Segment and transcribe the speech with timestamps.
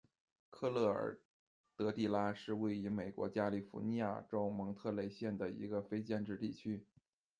[0.49, 1.19] 科勒尔
[1.75, 6.83] 德蒂拉是位于美国加利福尼亚州蒙特雷县的一个非建制地区。